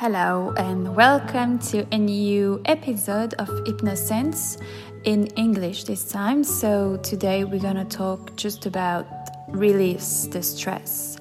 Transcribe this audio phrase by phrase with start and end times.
[0.00, 4.56] Hello, and welcome to a new episode of Hypnosense
[5.04, 6.42] in English this time.
[6.42, 9.06] So, today we're gonna talk just about
[9.48, 11.18] release the stress.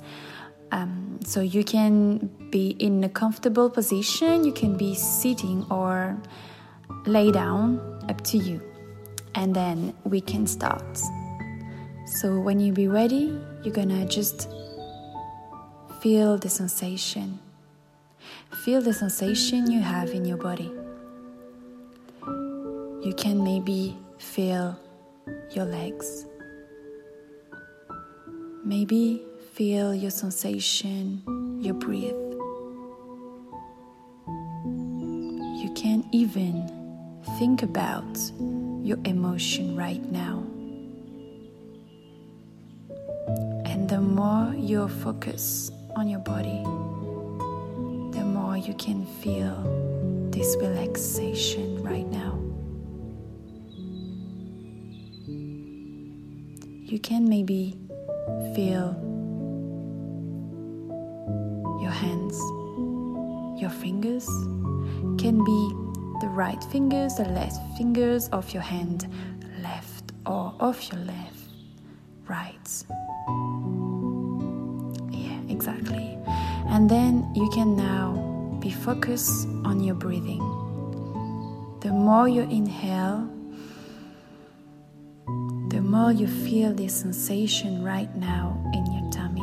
[0.71, 6.17] Um, so, you can be in a comfortable position, you can be sitting or
[7.05, 8.61] lay down, up to you,
[9.35, 10.97] and then we can start.
[12.05, 14.47] So, when you be ready, you're gonna just
[15.99, 17.39] feel the sensation
[18.51, 20.71] Feel the sensation you have in your body.
[23.01, 24.77] You can maybe feel
[25.51, 26.25] your legs.
[28.65, 29.23] Maybe
[29.53, 31.21] feel your sensation,
[31.61, 32.15] your breath.
[35.61, 36.67] You can even
[37.37, 38.17] think about
[38.83, 40.43] your emotion right now.
[43.65, 46.63] And the more you focus on your body,
[48.69, 49.55] you can feel
[50.31, 52.37] this relaxation right now.
[56.85, 57.79] You can maybe
[58.53, 58.93] feel
[61.81, 62.37] your hands,
[63.59, 64.27] your fingers
[65.17, 65.69] can be
[66.21, 69.07] the right fingers, the left fingers of your hand,
[69.63, 71.49] left or of your left,
[72.27, 72.83] right.
[76.79, 78.13] And then you can now
[78.61, 80.39] be focused on your breathing.
[81.81, 83.29] The more you inhale,
[85.67, 89.41] the more you feel this sensation right now in your tummy.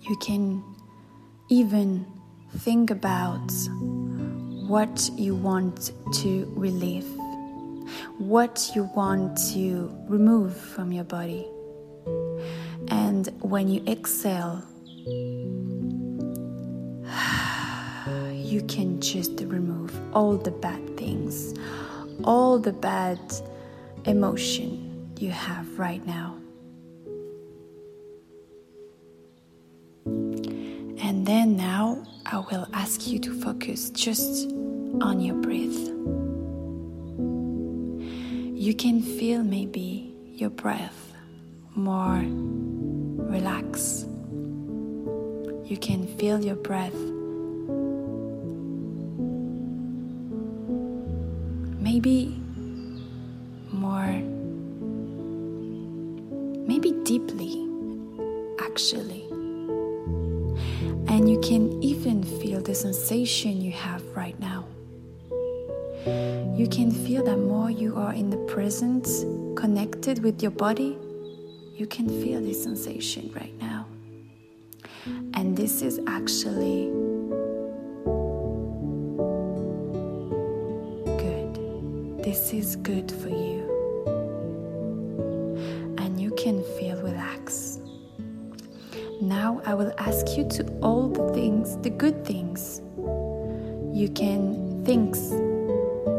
[0.00, 0.64] You can
[1.50, 2.04] even
[2.56, 3.52] think about
[4.66, 7.06] what you want to relieve,
[8.18, 11.46] what you want to remove from your body.
[13.18, 14.62] And when you exhale,
[18.32, 21.52] you can just remove all the bad things,
[22.22, 23.18] all the bad
[24.04, 26.36] emotion you have right now.
[30.06, 34.48] And then now I will ask you to focus just
[35.00, 35.88] on your breath.
[38.54, 41.12] You can feel maybe your breath
[41.74, 42.22] more
[43.28, 44.04] relax.
[45.64, 46.94] You can feel your breath.
[51.80, 52.40] Maybe
[53.70, 54.22] more,
[56.66, 57.68] maybe deeply,
[58.60, 59.26] actually.
[61.08, 64.64] And you can even feel the sensation you have right now.
[66.56, 69.06] You can feel that more you are in the present,
[69.56, 70.96] connected with your body,
[71.78, 73.86] you can feel this sensation right now.
[75.34, 76.90] And this is actually
[81.22, 82.24] good.
[82.24, 83.62] This is good for you.
[85.98, 87.80] And you can feel relaxed.
[89.20, 92.82] Now I will ask you to all the things, the good things
[93.96, 95.14] you can think,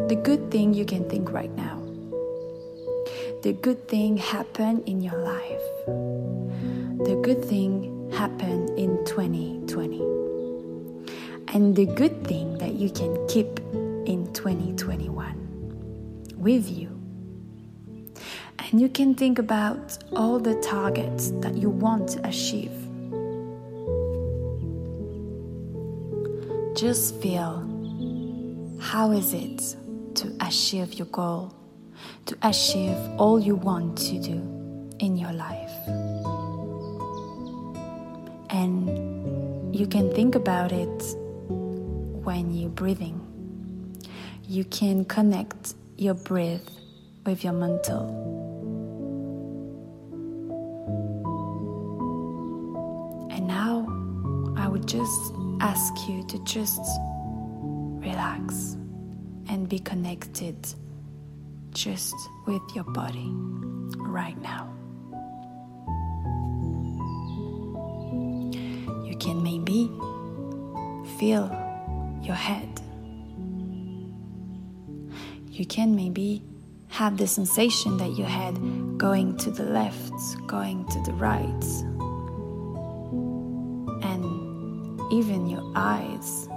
[0.08, 1.79] the good thing you can think right now
[3.42, 5.62] the good thing happen in your life.
[5.86, 10.02] The good thing happened in 2020.
[11.54, 13.60] And the good thing that you can keep
[14.06, 16.90] in 2021 with you.
[18.60, 22.74] And you can think about all the targets that you want to achieve.
[26.76, 27.66] Just feel
[28.82, 29.78] how is it
[30.16, 31.54] to achieve your goal
[32.26, 34.38] to achieve all you want to do
[35.00, 35.72] in your life.
[38.50, 41.04] And you can think about it
[42.24, 43.26] when you're breathing.
[44.48, 46.70] You can connect your breath
[47.26, 48.08] with your mental.
[53.32, 53.86] And now
[54.58, 56.82] I would just ask you to just
[58.02, 58.76] relax
[59.48, 60.56] and be connected
[61.74, 63.30] just with your body
[63.98, 64.74] right now.
[69.06, 69.92] You can maybe
[71.20, 71.50] feel
[72.22, 72.82] your head.
[75.48, 76.44] You can maybe
[76.88, 78.56] have the sensation that your head
[78.98, 80.14] going to the left,
[80.48, 81.64] going to the right,
[84.04, 86.48] and even your eyes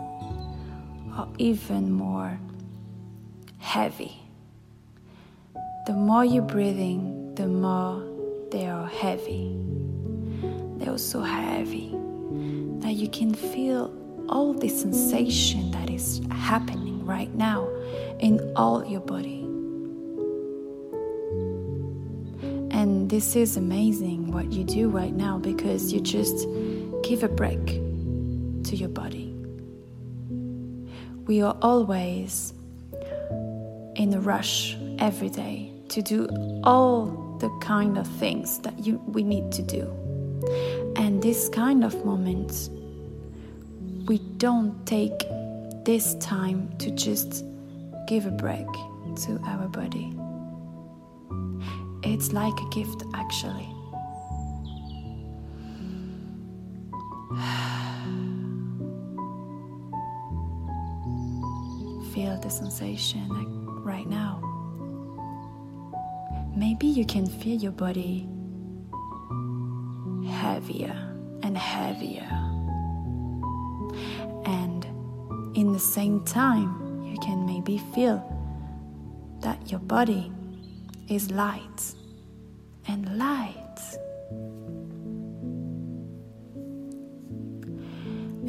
[1.13, 2.39] are even more
[3.59, 4.22] heavy.
[5.85, 8.05] The more you're breathing, the more
[8.53, 9.59] they are heavy.
[10.77, 11.91] they're so heavy
[12.83, 13.93] that you can feel
[14.29, 17.69] all the sensation that is happening right now
[18.21, 19.41] in all your body.
[22.71, 26.47] And this is amazing what you do right now because you just
[27.03, 29.35] give a break to your body.
[31.27, 32.55] We are always
[33.97, 36.27] in a rush every day to do
[36.65, 39.83] all the kind of things that you, we need to do.
[40.97, 42.71] And this kind of moments,
[44.07, 45.13] we don't take
[45.85, 47.45] this time to just
[48.07, 48.67] give a break
[49.25, 50.15] to our body.
[52.03, 53.69] It's like a gift, actually.
[62.15, 63.29] Feel the sensation
[63.85, 64.52] right now.
[66.63, 68.29] Maybe you can feel your body
[70.31, 70.95] heavier
[71.43, 72.29] and heavier.
[74.47, 74.87] And
[75.57, 78.23] in the same time, you can maybe feel
[79.41, 80.31] that your body
[81.09, 81.95] is light
[82.87, 83.79] and light.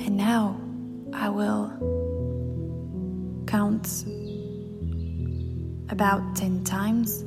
[0.06, 0.62] And now
[1.14, 1.74] I will
[3.48, 4.06] count
[5.90, 7.26] about 10 times,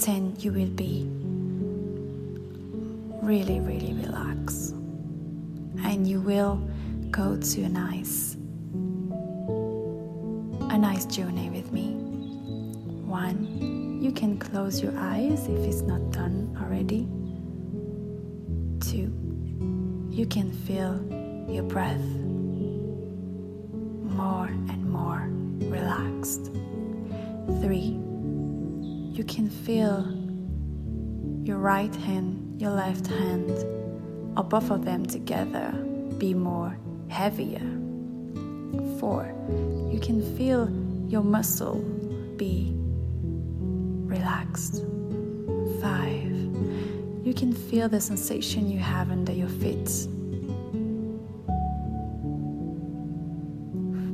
[0.00, 1.06] 10, you will be
[3.22, 4.72] really, really relaxed,
[5.84, 6.56] and you will
[7.10, 8.36] go to a nice
[10.70, 11.92] a nice journey with me.
[13.04, 17.06] One, you can close your eyes if it's not done already.
[18.80, 19.12] Two,
[20.10, 20.98] you can feel
[21.46, 22.00] your breath
[24.16, 25.28] more and more
[25.68, 26.52] relaxed.
[27.60, 27.98] Three,
[29.20, 30.06] you can feel
[31.46, 33.50] your right hand, your left hand,
[34.34, 35.72] or both of them together
[36.16, 36.74] be more
[37.10, 37.60] heavier.
[38.98, 39.30] Four,
[39.92, 40.70] you can feel
[41.06, 41.80] your muscle
[42.38, 42.72] be
[44.06, 44.86] relaxed.
[45.82, 46.32] Five,
[47.22, 49.90] you can feel the sensation you have under your feet.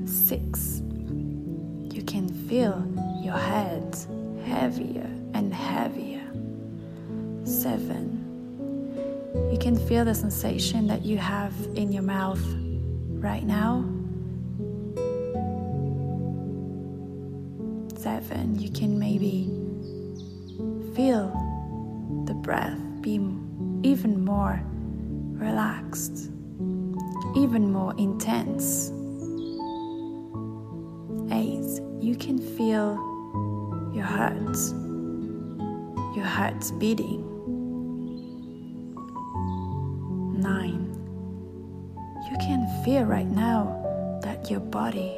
[0.04, 0.82] Six,
[1.94, 2.85] you can feel
[9.86, 12.42] feel the sensation that you have in your mouth
[13.20, 13.84] right now.
[17.96, 19.46] Seven, you can maybe
[20.96, 21.28] feel
[22.26, 23.14] the breath be
[23.84, 24.60] even more
[25.34, 26.30] relaxed,
[27.36, 28.90] even more intense.
[31.30, 32.96] Eight, you can feel
[33.94, 34.56] your heart,
[36.16, 37.35] your heart beating.
[42.86, 43.66] Feel right now
[44.22, 45.16] that your body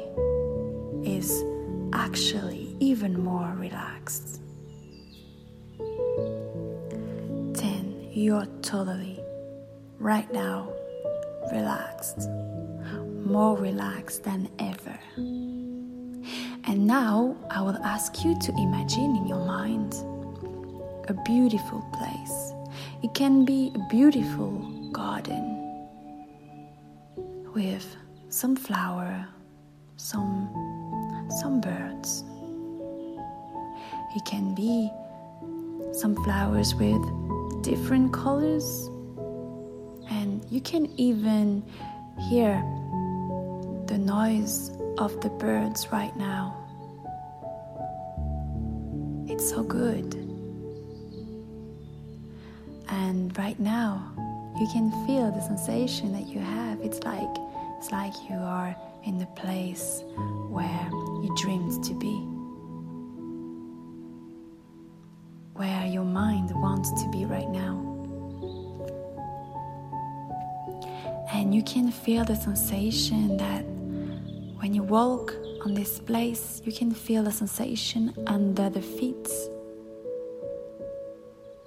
[1.03, 1.43] is
[1.93, 4.41] actually even more relaxed.
[5.77, 8.09] 10.
[8.11, 9.19] You're totally,
[9.99, 10.73] right now,
[11.51, 12.27] relaxed.
[13.23, 14.99] More relaxed than ever.
[15.15, 19.93] And now I will ask you to imagine in your mind
[21.07, 22.51] a beautiful place.
[23.03, 24.57] It can be a beautiful
[24.91, 25.58] garden
[27.59, 27.97] with
[28.29, 29.27] some flower,
[29.97, 30.47] some
[31.41, 32.23] some birds.
[34.15, 34.89] It can be
[35.91, 37.03] some flowers with
[37.61, 38.87] different colors,
[40.09, 41.61] and you can even
[42.29, 42.53] hear
[43.87, 46.55] the noise of the birds right now.
[49.27, 50.13] It's so good.
[52.87, 54.13] And right now,
[54.61, 56.79] you can feel the sensation that you have.
[56.79, 57.48] It's like
[57.79, 60.03] it's like you are in the place
[60.49, 60.89] where
[61.23, 62.13] you dreamed to be.
[65.53, 67.77] Where your mind wants to be right now.
[71.31, 73.63] And you can feel the sensation that
[74.59, 75.33] when you walk
[75.63, 79.29] on this place, you can feel the sensation under the feet.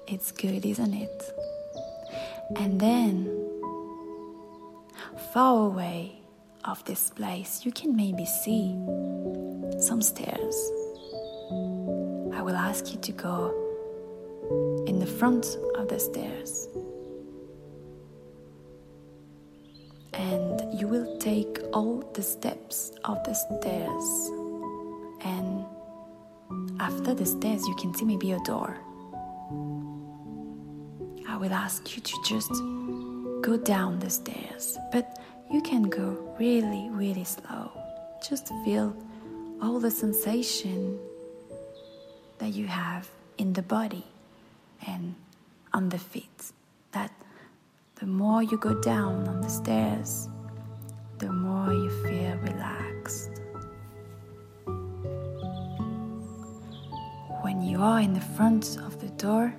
[0.09, 1.23] It's good, isn't it?
[2.57, 3.42] And then,
[5.33, 6.12] far away
[6.65, 8.77] of this place, you can maybe see
[9.81, 10.73] some stairs.
[12.35, 16.69] I will ask you to go in the front of the stairs.
[20.12, 24.31] And you will take all the steps of the stairs.
[25.25, 25.65] And
[26.79, 28.77] after the stairs, you can see maybe a door.
[31.27, 32.53] I will ask you to just
[33.43, 35.19] go down the stairs, but
[35.51, 37.73] you can go really, really slow.
[38.27, 38.97] Just feel
[39.61, 40.97] all the sensation
[42.39, 43.09] that you have
[43.39, 44.05] in the body
[44.87, 45.17] and
[45.75, 46.53] on the feet.
[46.93, 47.11] That
[47.97, 50.29] the more you go down on the stairs,
[51.19, 53.31] the more you feel relaxed.
[57.43, 59.53] When you are in the front of the door,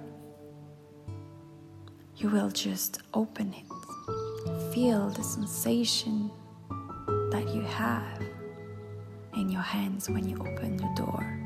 [2.15, 3.72] you will just open it.
[4.73, 6.31] Feel the sensation
[7.29, 8.19] that you have
[9.35, 11.39] in your hands when you open the door.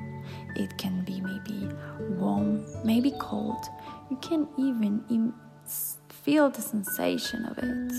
[0.56, 1.70] It can be maybe
[2.18, 3.66] warm, maybe cold.
[4.10, 5.34] You can even Im-
[6.08, 7.92] feel the sensation of it.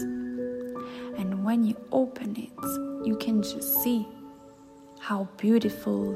[1.21, 4.09] And when you open it, you can just see
[4.99, 6.15] how beautiful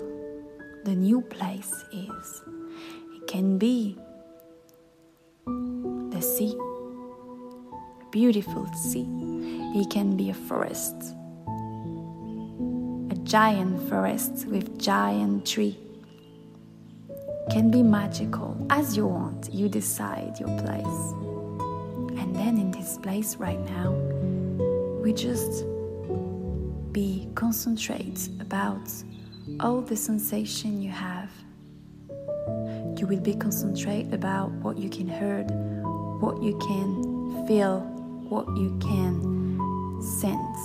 [0.84, 2.42] the new place is.
[3.14, 3.98] It can be
[5.46, 6.56] the sea,
[8.12, 9.08] beautiful sea.
[9.74, 10.94] It can be a forest,
[13.10, 15.78] a giant forest with giant tree.
[17.50, 19.52] Can be magical as you want.
[19.52, 21.00] You decide your place.
[22.20, 23.92] And then in this place right now,
[25.02, 25.64] we just
[26.92, 28.92] be concentrate about
[29.58, 31.30] all the sensation you have.
[32.98, 35.50] You will be concentrate about what you can heard,
[36.20, 37.91] what you can feel,
[38.32, 40.60] what you can sense.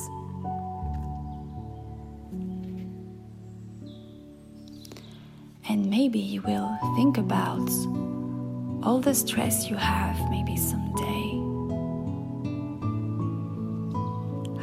[5.69, 7.69] And maybe you will think about
[8.83, 11.25] all the stress you have maybe someday.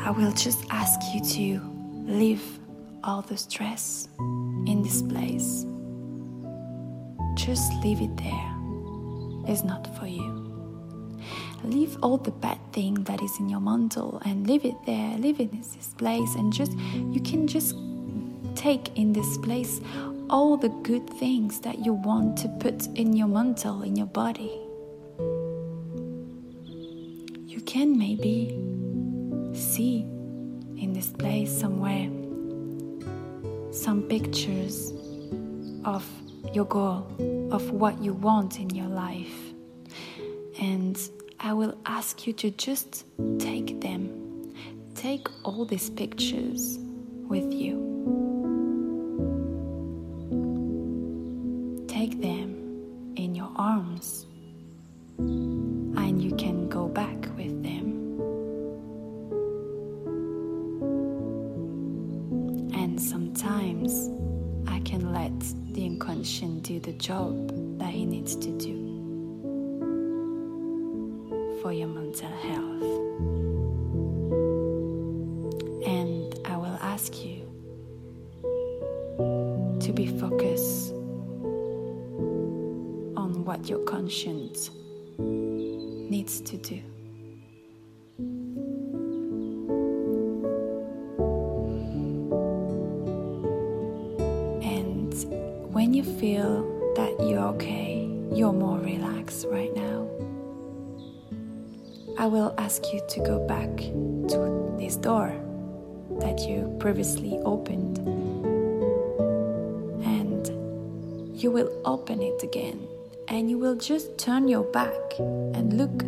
[0.01, 1.61] I will just ask you to
[2.11, 2.59] leave
[3.03, 4.09] all the stress
[4.67, 5.67] in this place.
[7.35, 8.51] Just leave it there.
[9.47, 10.54] It's not for you.
[11.63, 15.17] Leave all the bad thing that is in your mantle and leave it there.
[15.19, 16.73] Leave it in this place and just
[17.13, 17.75] you can just
[18.55, 19.81] take in this place
[20.31, 24.53] all the good things that you want to put in your mantle, in your body.
[27.47, 28.51] You can maybe
[29.55, 30.01] see
[30.77, 32.09] in this place somewhere
[33.73, 34.93] some pictures
[35.85, 36.05] of
[36.53, 37.07] your goal,
[37.51, 39.44] of what you want in your life.
[40.61, 40.99] And
[41.41, 43.05] I will ask you to just
[43.39, 44.55] take them.
[44.95, 46.79] Take all these pictures
[47.29, 47.94] with you.
[76.95, 77.41] Ask you
[79.81, 80.93] to be focused
[83.17, 84.71] on what your conscience
[85.19, 86.81] needs to do.
[94.63, 95.13] And
[95.75, 96.63] when you feel
[96.95, 100.09] that you're okay, you're more relaxed right now,
[102.21, 103.77] I will ask you to go back
[104.29, 105.35] to this door
[106.25, 107.99] that you previously opened.
[110.05, 110.49] And
[111.39, 112.89] you will open it again
[113.29, 116.03] and you will just turn your back and look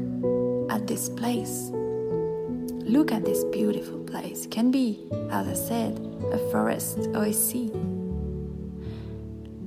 [0.73, 1.71] at this place.
[2.89, 4.47] Look at this beautiful place.
[4.47, 5.93] It can be, as I said,
[6.33, 7.71] a forest or a sea.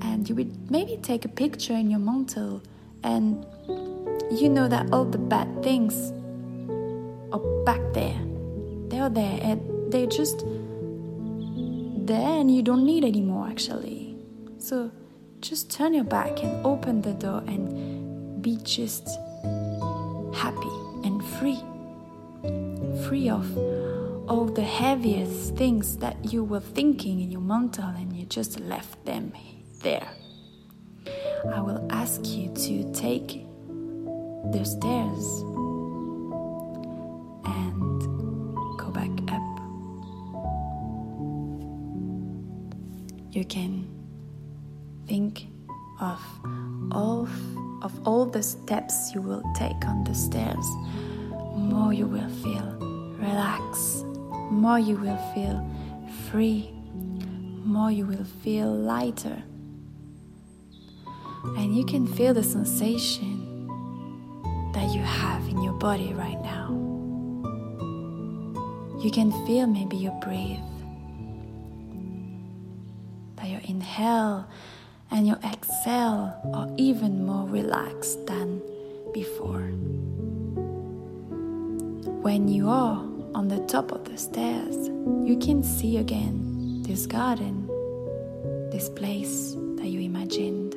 [0.02, 2.64] And you would maybe take a picture in your mantle
[3.04, 3.46] and
[4.32, 6.12] you know that all the bad things
[7.32, 8.20] are back there.
[8.90, 10.46] They're there and they're just
[12.06, 14.18] there and you don't need anymore actually.
[14.58, 14.92] So
[15.42, 19.08] just turn your back and open the door and be just
[20.34, 21.62] happy and free.
[23.08, 23.58] Free of
[24.30, 29.04] all the heaviest things that you were thinking in your mental and you just left
[29.06, 29.34] them
[29.82, 30.08] there.
[31.54, 33.46] I will ask you to take
[34.52, 35.44] the stairs
[43.40, 43.88] You can
[45.08, 45.48] think
[46.02, 46.20] of
[46.92, 47.26] all
[47.82, 50.68] of all the steps you will take on the stairs
[51.56, 52.68] more you will feel
[53.18, 54.04] relaxed
[54.52, 55.66] more you will feel
[56.30, 56.70] free
[57.64, 59.42] more you will feel lighter
[61.56, 63.70] and you can feel the sensation
[64.74, 66.68] that you have in your body right now.
[69.02, 70.60] You can feel maybe you breathe,
[73.70, 74.48] inhale
[75.12, 78.62] and you exhale are even more relaxed than
[79.14, 79.70] before.
[82.22, 82.98] When you are
[83.34, 84.90] on the top of the stairs,
[85.24, 87.68] you can see again this garden,
[88.72, 90.76] this place that you imagined,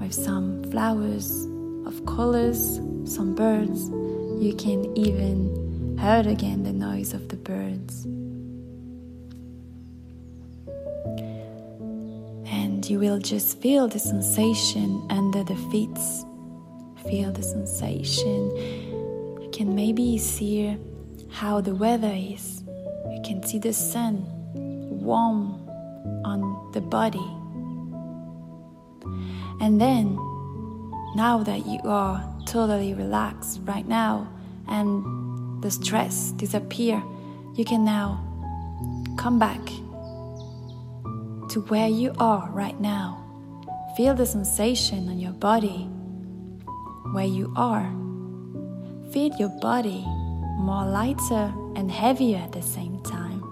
[0.00, 1.46] with some flowers
[1.86, 3.88] of colors, some birds.
[4.42, 8.06] You can even hear again the noise of the birds.
[12.90, 15.96] You will just feel the sensation under the feet.
[17.08, 18.50] Feel the sensation.
[19.40, 20.76] You can maybe see
[21.30, 22.64] how the weather is.
[22.66, 24.26] You can see the sun
[24.90, 25.68] warm
[26.24, 27.30] on the body.
[29.60, 30.16] And then,
[31.14, 34.28] now that you are totally relaxed right now
[34.66, 37.00] and the stress disappear,
[37.54, 38.18] you can now
[39.16, 39.60] come back
[41.50, 43.26] to where you are right now.
[43.96, 45.88] Feel the sensation on your body
[47.12, 47.90] where you are.
[49.12, 50.04] Feel your body
[50.56, 53.42] more lighter and heavier at the same time.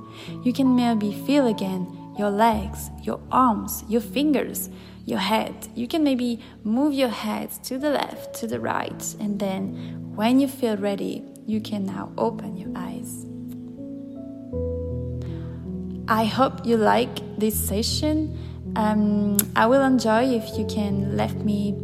[0.44, 4.70] You can maybe feel again your legs, your arms, your fingers,
[5.04, 5.68] your head.
[5.74, 10.38] You can maybe move your head to the left, to the right, and then when
[10.38, 13.24] you feel ready, you can now open your eyes.
[16.08, 18.36] I hope you like this session.
[18.76, 21.74] Um, I will enjoy if you can left me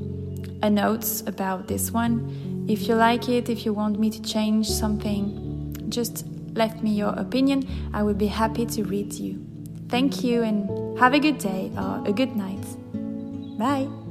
[0.62, 4.69] a note about this one if you like it, if you want me to change
[4.69, 7.69] something, just left me your opinion.
[7.93, 9.45] I will be happy to read you.
[9.88, 12.64] Thank you and have a good day or a good night.
[13.59, 14.04] Bye.